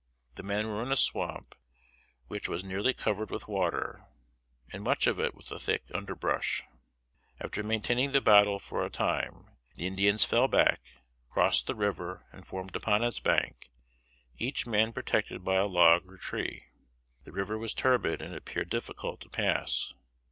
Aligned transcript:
The 0.33 0.41
men 0.41 0.67
were 0.67 0.81
in 0.81 0.91
a 0.91 0.95
swamp 0.95 1.53
which 2.25 2.49
was 2.49 2.63
nearly 2.63 2.91
covered 2.91 3.29
with 3.29 3.47
water, 3.47 4.07
and 4.73 4.83
much 4.83 5.05
of 5.05 5.19
it 5.19 5.35
with 5.35 5.51
a 5.51 5.59
thick 5.59 5.83
underbrush. 5.93 6.63
After 7.39 7.61
maintaining 7.61 8.11
the 8.11 8.19
battle 8.19 8.57
for 8.57 8.83
a 8.83 8.89
time, 8.89 9.51
the 9.75 9.85
Indians 9.85 10.25
fell 10.25 10.47
back, 10.47 10.81
crossed 11.29 11.67
the 11.67 11.75
river, 11.75 12.25
and 12.31 12.47
formed 12.47 12.75
upon 12.75 13.03
its 13.03 13.19
bank, 13.19 13.69
each 14.39 14.65
man 14.65 14.91
protected 14.91 15.43
by 15.43 15.57
a 15.57 15.67
log 15.67 16.09
or 16.11 16.17
tree. 16.17 16.65
The 17.23 17.31
river 17.31 17.59
was 17.59 17.75
turbid 17.75 18.23
and 18.23 18.33
appeared 18.33 18.71
difficult 18.71 19.21
to 19.21 19.29
pass. 19.29 19.93